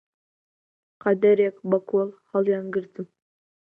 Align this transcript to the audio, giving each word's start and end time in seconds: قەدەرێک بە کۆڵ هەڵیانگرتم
قەدەرێک 1.03 1.57
بە 1.69 1.77
کۆڵ 1.89 2.09
هەڵیانگرتم 2.31 3.05